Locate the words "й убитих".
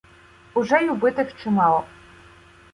0.83-1.35